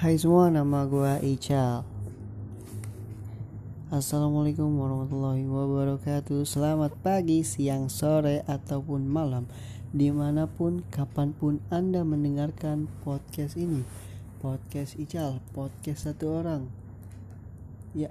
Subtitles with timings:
[0.00, 1.84] Hai semua, nama gue Ical.
[3.92, 6.40] Assalamualaikum warahmatullahi wabarakatuh.
[6.48, 9.44] Selamat pagi, siang, sore, ataupun malam,
[9.92, 13.84] di mana pun, kapan pun Anda mendengarkan podcast ini.
[14.40, 16.72] Podcast Ical, podcast satu orang.
[17.92, 18.08] Ya,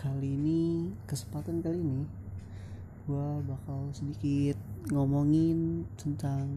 [0.00, 2.08] kali ini kesempatan kali ini
[3.04, 4.56] gue bakal sedikit
[4.88, 6.56] ngomongin tentang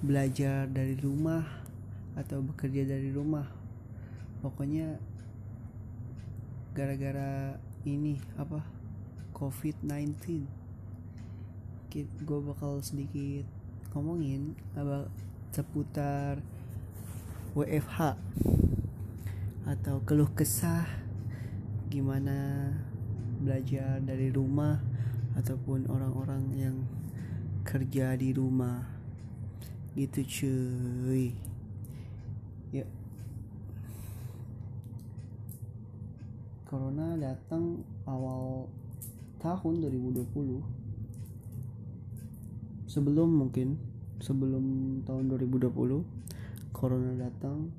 [0.00, 1.67] belajar dari rumah
[2.18, 3.46] atau bekerja dari rumah.
[4.42, 4.98] Pokoknya
[6.74, 7.54] gara-gara
[7.86, 8.62] ini apa
[9.34, 10.46] covid-19
[11.98, 13.48] gue bakal sedikit
[13.96, 15.08] ngomongin apa
[15.50, 16.38] seputar
[17.56, 18.14] WFH
[19.64, 20.86] atau keluh kesah
[21.88, 22.70] gimana
[23.40, 24.78] belajar dari rumah
[25.34, 26.76] ataupun orang-orang yang
[27.64, 28.84] kerja di rumah.
[29.96, 31.47] Gitu cuy
[32.74, 32.84] ya
[36.68, 38.68] corona datang awal
[39.40, 40.60] tahun 2020
[42.88, 43.80] sebelum mungkin
[44.18, 46.18] sebelum tahun 2020
[46.74, 47.70] corona datang.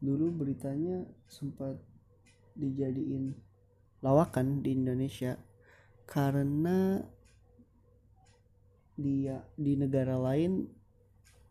[0.00, 1.80] Dulu beritanya sempat
[2.54, 3.34] dijadiin
[4.04, 5.34] lawakan di Indonesia
[6.06, 7.02] karena
[8.96, 10.68] dia di negara lain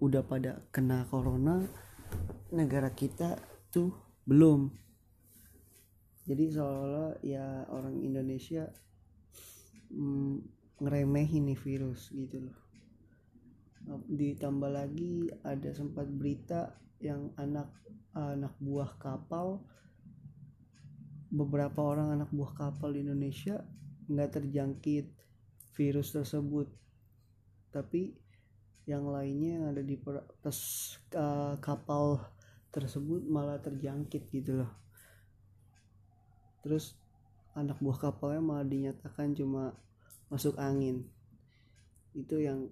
[0.06, 1.66] udah pada kena corona
[2.54, 3.42] negara kita
[3.74, 3.90] tuh
[4.30, 4.70] belum.
[6.26, 8.70] Jadi seolah-olah ya orang Indonesia
[9.90, 10.36] mm,
[10.82, 12.58] ngeremehin nih virus gitu loh.
[14.10, 17.70] Ditambah lagi ada sempat berita yang anak
[18.16, 19.62] anak buah kapal
[21.30, 23.62] beberapa orang anak buah kapal di Indonesia
[24.10, 25.06] nggak terjangkit
[25.78, 26.70] virus tersebut.
[27.70, 28.25] Tapi
[28.86, 29.98] yang lainnya yang ada di
[30.46, 30.60] pes,
[31.18, 32.22] uh, kapal
[32.70, 34.72] tersebut malah terjangkit gitu loh.
[36.62, 36.94] Terus
[37.58, 39.74] anak buah kapalnya malah dinyatakan cuma
[40.30, 41.06] masuk angin.
[42.14, 42.70] Itu yang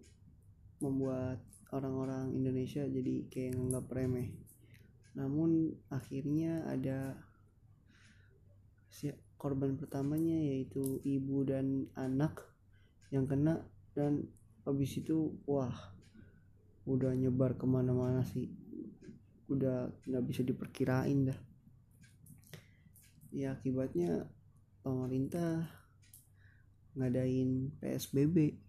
[0.81, 1.41] membuat
[1.73, 4.29] orang-orang Indonesia jadi kayak nganggap remeh.
[5.17, 7.17] Namun akhirnya ada
[8.93, 9.09] si
[9.41, 12.45] korban pertamanya yaitu ibu dan anak
[13.09, 13.65] yang kena
[13.97, 14.29] dan
[14.65, 15.92] habis itu wah
[16.83, 18.51] udah nyebar ke mana-mana sih.
[19.47, 21.39] Udah nggak bisa diperkirain dah.
[23.33, 24.27] Ya akibatnya
[24.83, 25.65] pemerintah
[26.93, 28.61] ngadain PSBB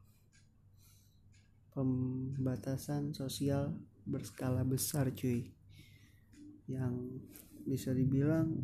[1.75, 3.75] pembatasan sosial
[4.07, 5.51] berskala besar cuy.
[6.71, 7.21] Yang
[7.67, 8.63] bisa dibilang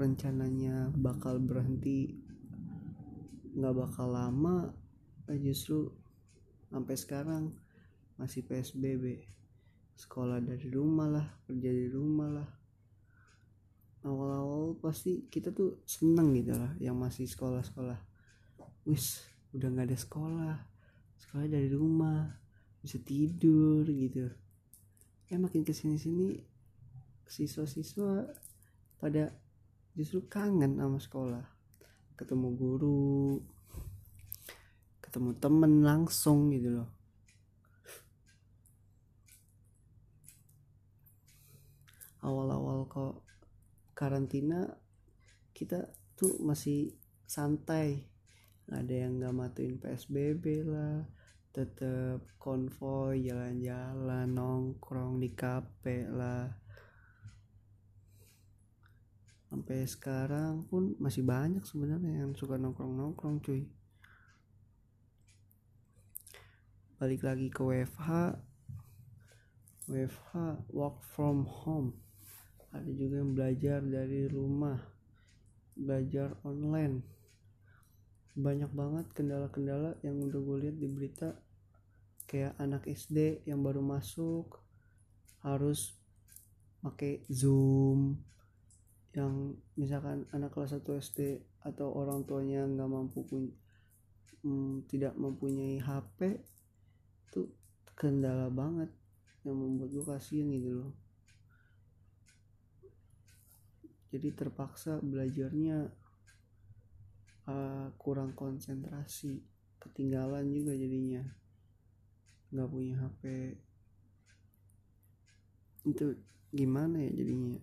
[0.00, 2.16] rencananya bakal berhenti.
[3.52, 4.72] Nggak bakal lama
[5.28, 5.92] justru
[6.72, 7.52] sampai sekarang
[8.18, 9.22] masih PSBB
[9.94, 12.48] sekolah dari rumah lah kerja di rumah lah.
[14.02, 17.98] Awal-awal pasti kita tuh seneng gitu lah yang masih sekolah-sekolah.
[18.86, 19.22] Wis
[19.54, 20.56] udah nggak ada sekolah.
[21.18, 22.26] Sekolah dari rumah
[22.82, 24.26] bisa tidur gitu.
[25.30, 26.42] Ya makin ke sini-sini
[27.26, 28.34] siswa-siswa
[28.98, 29.30] pada
[29.94, 31.44] justru kangen sama sekolah.
[32.18, 33.38] Ketemu guru
[34.98, 36.97] ketemu temen langsung gitu loh
[42.22, 43.22] awal-awal kok
[43.94, 44.66] karantina
[45.54, 46.94] kita tuh masih
[47.26, 48.06] santai.
[48.68, 51.02] Ada yang nggak matuin psbb lah
[51.58, 56.46] tetap konvoy jalan-jalan nongkrong di kafe lah.
[59.48, 63.64] Sampai sekarang pun masih banyak sebenarnya yang suka nongkrong-nongkrong cuy.
[67.00, 68.36] Balik lagi ke WFH
[69.88, 70.34] WFH
[70.68, 71.96] work from home
[72.68, 74.76] ada juga yang belajar dari rumah
[75.72, 77.00] belajar online.
[78.38, 81.32] Banyak banget kendala-kendala yang udah gue lihat di berita.
[82.28, 84.60] Kayak anak SD yang baru masuk
[85.40, 85.96] harus
[86.84, 88.20] pakai zoom.
[89.16, 91.20] Yang misalkan anak kelas 1 SD
[91.64, 93.48] atau orang tuanya nggak mampu pun
[94.44, 96.38] hmm, tidak mempunyai HP
[97.28, 97.50] itu
[97.98, 98.92] kendala banget
[99.42, 101.07] yang membuat gue kasihan gitu loh
[104.08, 105.92] jadi terpaksa belajarnya
[107.44, 109.44] uh, kurang konsentrasi
[109.76, 111.24] ketinggalan juga jadinya.
[112.48, 113.22] Nggak punya HP
[115.84, 116.06] itu
[116.52, 117.60] gimana ya jadinya?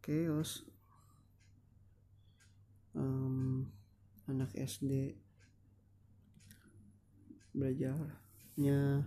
[0.00, 0.64] Chaos.
[2.96, 3.68] Um,
[4.24, 5.14] anak SD
[7.52, 9.04] belajarnya.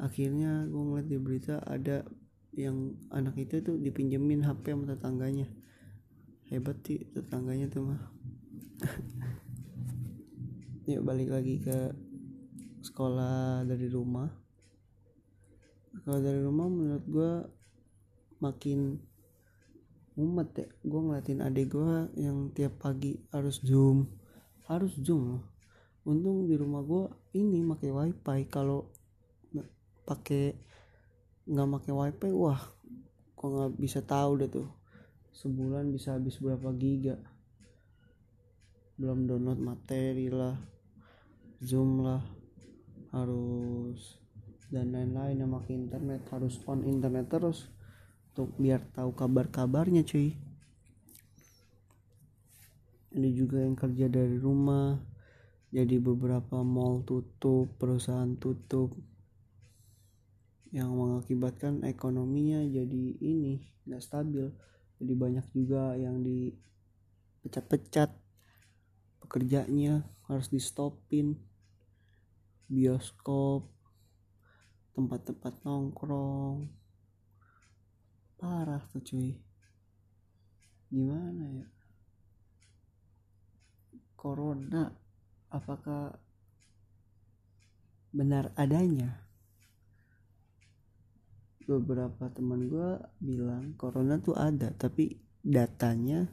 [0.00, 2.06] Akhirnya gue ngeliat di berita ada
[2.52, 5.48] yang anak itu tuh dipinjemin HP sama tetangganya.
[6.52, 8.00] Hebat sih tetangganya tuh mah.
[10.90, 11.96] Yuk balik lagi ke
[12.84, 14.28] sekolah dari rumah.
[16.02, 17.32] Kalau dari rumah menurut gue
[18.44, 19.00] makin
[20.20, 20.68] umat ya.
[20.84, 24.12] Gue ngeliatin adik gue yang tiap pagi harus zoom.
[24.68, 25.44] Harus zoom loh.
[26.04, 27.08] Untung di rumah gue
[27.38, 28.40] ini pakai wifi.
[28.52, 28.92] Kalau
[30.02, 30.58] pakai
[31.48, 32.60] nggak pakai wifi wah
[33.34, 34.68] kok nggak bisa tahu deh tuh.
[35.34, 37.18] Sebulan bisa habis berapa giga.
[38.94, 40.54] Belum download materi lah
[41.62, 42.22] zoom lah
[43.14, 44.18] harus
[44.72, 47.68] dan lain-lain yang pakai internet harus on internet terus
[48.32, 50.32] untuk biar tahu kabar-kabarnya cuy.
[53.12, 54.96] Ada juga yang kerja dari rumah
[55.72, 58.92] jadi beberapa mall tutup perusahaan tutup
[60.72, 64.48] yang mengakibatkan ekonominya jadi ini nggak stabil.
[64.96, 68.08] Jadi banyak juga yang dipecat-pecat
[69.20, 71.36] pekerjanya harus di stopin
[72.72, 73.68] bioskop
[74.96, 76.72] tempat-tempat nongkrong.
[78.40, 79.36] Parah tuh cuy.
[80.88, 81.68] Gimana ya?
[84.16, 84.88] Corona
[85.52, 86.16] apakah
[88.12, 89.21] benar adanya
[91.66, 92.90] beberapa teman gue
[93.22, 96.26] bilang corona tuh ada tapi datanya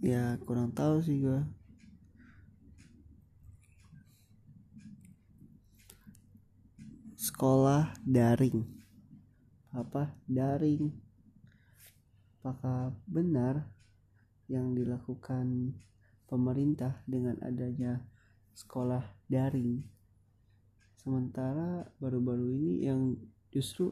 [0.00, 1.40] ya kurang tahu sih gue
[7.20, 8.64] sekolah daring.
[9.76, 10.16] Apa?
[10.24, 10.88] Daring.
[12.40, 13.68] Apakah benar
[14.48, 15.76] yang dilakukan
[16.24, 18.00] pemerintah dengan adanya
[18.56, 19.99] sekolah daring
[21.00, 23.16] sementara baru-baru ini yang
[23.48, 23.88] justru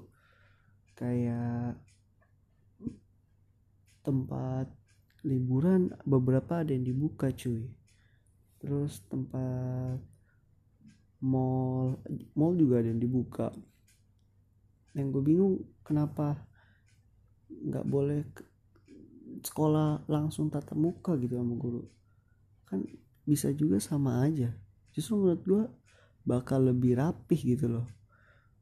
[0.93, 1.81] kayak
[4.05, 4.69] tempat
[5.25, 7.64] liburan beberapa ada yang dibuka cuy.
[8.60, 10.05] Terus tempat
[11.25, 11.96] mall
[12.37, 13.49] mall juga ada yang dibuka.
[14.93, 16.44] Yang gue bingung kenapa
[17.49, 18.20] nggak boleh
[19.49, 21.88] sekolah langsung tatap muka gitu sama guru?
[22.69, 22.84] Kan
[23.25, 24.52] bisa juga sama aja.
[24.93, 25.62] Justru menurut gue
[26.29, 27.87] bakal lebih rapih gitu loh.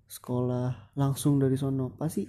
[0.07, 1.91] Sekolah langsung dari sono.
[1.99, 2.23] Pasti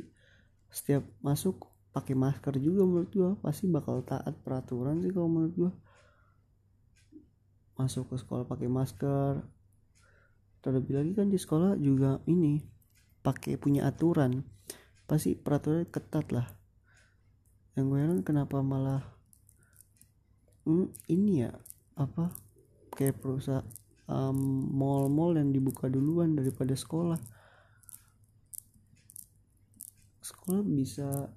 [0.73, 5.71] setiap masuk pakai masker juga menurut gue pasti bakal taat peraturan sih kalau menurut gue
[7.77, 9.45] masuk ke sekolah pakai masker.
[10.65, 12.57] Terlebih lagi kan di sekolah juga ini
[13.21, 14.41] pakai punya aturan.
[15.05, 16.49] Pasti peraturan ketat lah.
[17.77, 19.05] Yang gue heran kenapa malah
[20.65, 21.53] hmm, ini ya
[21.93, 22.33] apa
[22.97, 23.65] kayak perusahaan
[24.07, 24.39] um,
[24.71, 27.19] mall-mall yang dibuka duluan daripada sekolah.
[30.23, 31.31] Sekolah bisa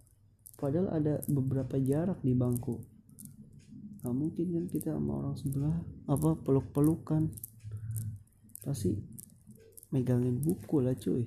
[0.58, 2.78] padahal ada beberapa jarak di bangku.
[4.00, 5.76] Nggak mungkin kan kita sama orang sebelah
[6.08, 7.30] apa peluk-pelukan.
[8.64, 8.96] Pasti
[9.90, 11.26] megangin buku lah cuy.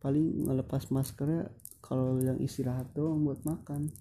[0.00, 1.48] Paling ngelepas maskernya
[1.84, 3.92] kalau yang istirahat doang buat makan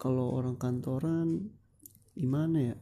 [0.00, 1.52] kalau orang kantoran
[2.16, 2.76] gimana ya?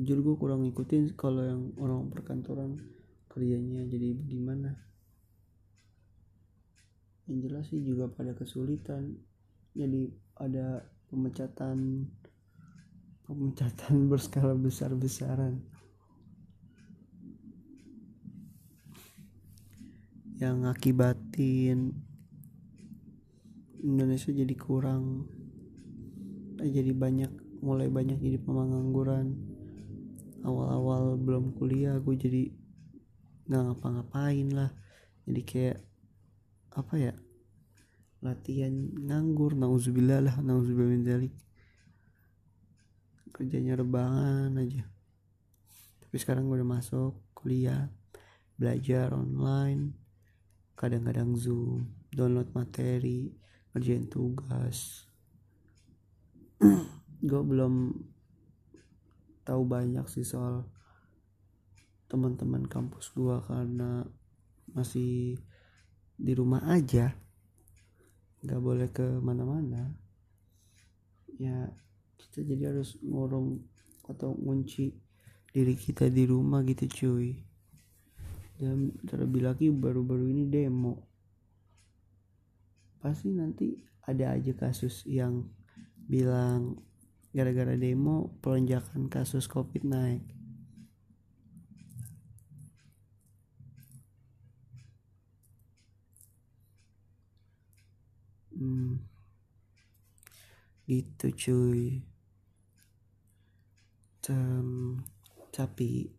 [0.00, 2.80] Jujur gue kurang ngikutin kalau yang orang perkantoran
[3.28, 4.72] kerjanya jadi gimana?
[7.28, 9.20] Yang jelas sih juga pada kesulitan.
[9.76, 10.08] Jadi
[10.40, 12.08] ada pemecatan
[13.28, 15.60] pemecatan berskala besar-besaran.
[20.40, 22.07] Yang ngakibatin
[23.82, 25.28] Indonesia jadi kurang
[26.58, 29.34] eh, jadi banyak mulai banyak jadi pengangguran
[30.46, 32.42] awal-awal belum kuliah gue jadi
[33.48, 34.70] nggak ngapa-ngapain lah.
[35.24, 35.78] Jadi kayak
[36.76, 37.14] apa ya
[38.18, 38.72] latihan
[39.08, 41.34] nganggur nauzubillah lah nauzubillah min dzalik.
[43.32, 44.84] Kerjanya rebahan aja.
[46.04, 47.88] Tapi sekarang gue udah masuk kuliah
[48.58, 49.94] belajar online
[50.74, 53.30] kadang-kadang zoom download materi
[53.72, 55.08] kerjain tugas.
[57.28, 57.94] Gue belum
[59.48, 60.68] tahu banyak sih soal
[62.08, 64.04] teman-teman kampus gue karena
[64.76, 65.40] masih
[66.16, 67.16] di rumah aja.
[68.44, 69.92] Nggak boleh ke mana-mana.
[71.40, 71.72] Ya
[72.20, 73.64] kita jadi harus ngurung
[74.04, 74.92] atau ngunci
[75.52, 77.40] diri kita di rumah gitu cuy.
[78.58, 81.07] Dan terlebih lagi baru-baru ini demo
[83.02, 83.66] pasti nanti
[84.10, 85.46] ada aja kasus yang
[86.08, 86.80] bilang
[87.36, 90.24] gara-gara demo pelonjakan kasus covid naik?
[98.58, 98.98] Hmm,
[100.88, 102.02] gitu cuy.
[104.24, 104.98] Tem,
[105.54, 106.10] tapi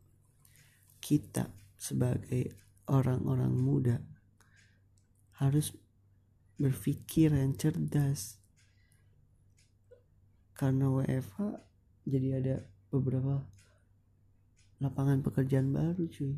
[1.04, 2.54] kita sebagai
[2.90, 3.98] orang-orang muda
[5.40, 5.72] harus
[6.60, 8.36] berpikir yang cerdas.
[10.52, 11.40] Karena WFH
[12.04, 12.56] jadi ada
[12.92, 13.48] beberapa
[14.84, 16.36] lapangan pekerjaan baru cuy.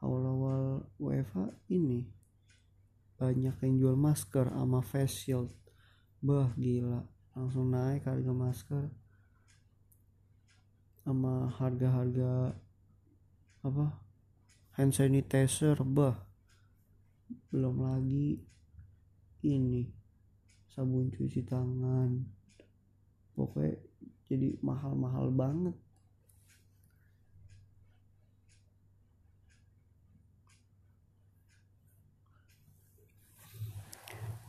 [0.00, 2.06] Awal-awal WFH ini
[3.20, 5.50] banyak yang jual masker sama face shield.
[6.22, 7.04] Bah gila.
[7.34, 8.86] Langsung naik harga masker
[11.04, 12.54] sama harga-harga
[13.66, 13.86] apa?
[14.78, 16.22] Hand sanitizer bah.
[17.50, 18.46] Belum lagi
[19.44, 19.88] ini
[20.70, 22.24] sabun cuci tangan.
[23.34, 23.76] Pokoknya
[24.30, 25.76] jadi mahal-mahal banget.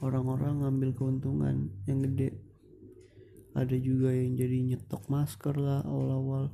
[0.01, 2.33] Orang-orang ngambil keuntungan yang gede.
[3.53, 6.49] Ada juga yang jadi nyetok masker lah awal-awal.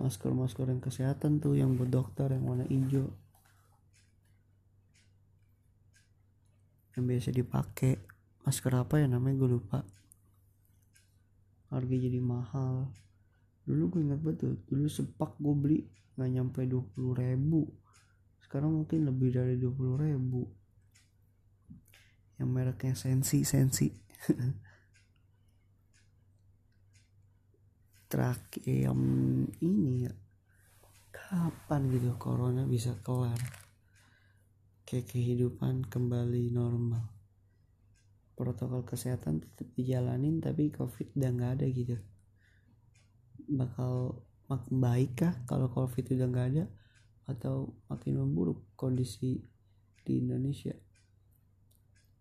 [0.00, 3.16] Masker-masker yang kesehatan tuh yang buat dokter yang warna hijau
[6.96, 8.00] yang biasa dipakai.
[8.48, 9.36] Masker apa ya namanya?
[9.44, 9.84] Gue lupa.
[11.68, 12.88] Harga jadi mahal.
[13.68, 15.84] Dulu gue ingat betul dulu sepak gue beli
[16.16, 17.68] nggak nyampe 20 ribu.
[18.40, 20.48] Sekarang mungkin lebih dari 20 ribu.
[22.40, 23.90] Yang mereknya sensi sensi.
[28.10, 28.96] Terakhir yang
[29.60, 30.14] ini ya.
[31.10, 33.65] Kapan gitu corona bisa kelar
[34.86, 37.10] kayak kehidupan kembali normal.
[38.38, 41.98] Protokol kesehatan tetap dijalanin tapi covid udah nggak ada gitu.
[43.50, 46.64] Bakal makin baik kah kalau covid udah nggak ada?
[47.26, 49.42] Atau makin memburuk kondisi
[50.06, 50.78] di Indonesia?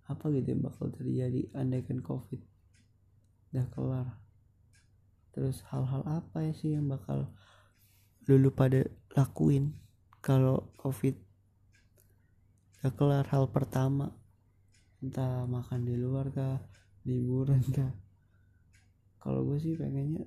[0.09, 1.45] Apa gitu yang bakal terjadi?
[1.53, 2.41] Andaikan covid
[3.53, 4.07] udah kelar.
[5.37, 7.29] Terus hal-hal apa ya sih yang bakal
[8.25, 8.81] dulu pada
[9.13, 9.77] lakuin
[10.25, 11.24] kalau covid
[12.85, 14.13] udah kelar hal pertama.
[15.01, 16.61] Entah makan di luar kah
[17.01, 17.89] liburan kah.
[19.25, 20.21] Kalau gue sih pengennya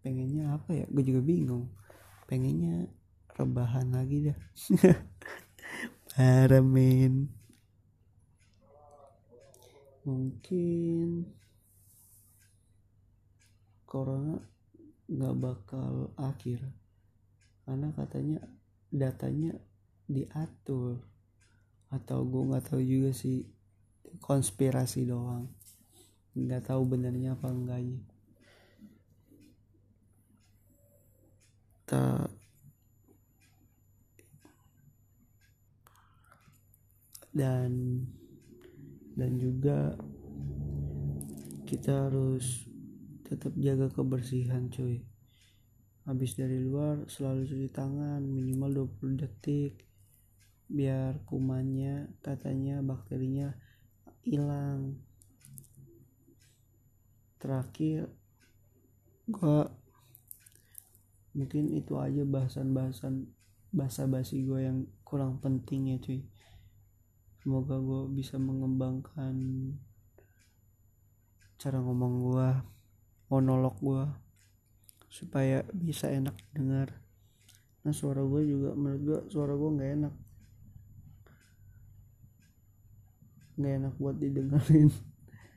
[0.00, 0.88] pengennya apa ya?
[0.88, 1.68] Gue juga bingung.
[2.24, 2.88] Pengennya
[3.36, 4.38] rebahan lagi dah.
[6.16, 6.64] Parah
[10.08, 11.28] mungkin
[13.84, 14.40] corona
[15.12, 16.64] nggak bakal akhir.
[17.68, 18.40] Karena katanya
[18.92, 19.56] datanya
[20.04, 21.00] diatur.
[21.88, 23.48] Atau gue nggak tahu juga sih
[24.20, 25.48] konspirasi doang.
[26.36, 28.00] Nggak tahu benernya apa enggaknya
[31.82, 32.24] Ta
[37.32, 38.00] dan
[39.12, 39.96] dan juga
[41.68, 42.68] kita harus
[43.28, 45.04] tetap jaga kebersihan cuy
[46.02, 49.86] habis dari luar selalu cuci tangan minimal 20 detik
[50.66, 53.54] biar kumannya katanya bakterinya
[54.26, 54.98] hilang.
[57.38, 58.10] Terakhir
[59.30, 59.70] gua
[61.32, 63.30] mungkin itu aja bahasan-bahasan
[63.72, 66.20] bahasa basi gue yang kurang penting ya cuy.
[67.40, 69.34] Semoga gue bisa mengembangkan
[71.56, 72.48] cara ngomong gue
[73.32, 74.04] monolog gue
[75.12, 76.88] supaya bisa enak dengar.
[77.84, 80.14] Nah suara gue juga menurut gue suara gue nggak enak.
[83.60, 84.88] Nggak enak buat didengarin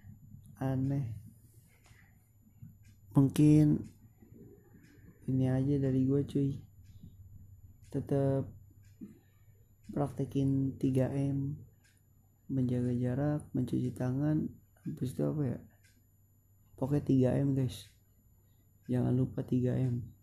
[0.59, 1.07] aneh.
[3.15, 3.79] Mungkin
[5.31, 6.51] ini aja dari gue cuy.
[7.95, 8.51] Tetap
[9.95, 11.55] praktekin 3M
[12.51, 14.51] menjaga jarak mencuci tangan
[14.83, 15.59] habis itu apa ya?
[16.75, 17.94] Pokoknya 3M guys
[18.85, 20.15] jangan lupa 3M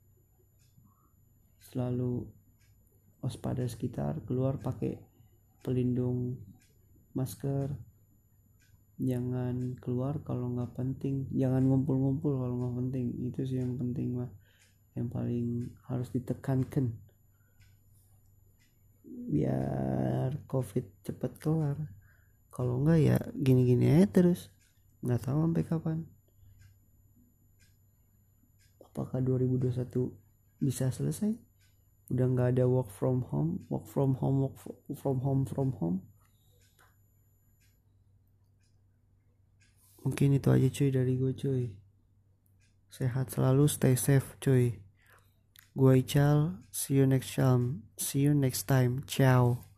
[1.72, 2.26] selalu
[3.22, 4.98] waspada sekitar keluar pakai
[5.62, 6.36] pelindung
[7.14, 7.70] masker.
[8.98, 11.30] Jangan keluar kalau nggak penting.
[11.32, 13.06] Jangan ngumpul-ngumpul kalau nggak penting.
[13.30, 14.30] Itu sih yang penting mah
[14.98, 16.92] yang paling harus ditekankan.
[19.06, 21.78] Biar covid cepat kelar.
[22.52, 24.50] Kalau enggak ya gini-gini aja terus.
[25.00, 25.98] Nggak tahu sampai kapan
[28.92, 29.88] apakah 2021
[30.60, 31.32] bisa selesai?
[32.12, 33.64] Udah nggak ada work from home?
[33.72, 34.56] Work from home work
[35.00, 36.04] from home from home?
[40.04, 41.64] Mungkin itu aja cuy dari gue cuy.
[42.92, 44.84] Sehat selalu stay safe cuy.
[45.72, 47.88] Gue Ical see you next time.
[47.96, 49.00] See you next time.
[49.08, 49.71] Ciao.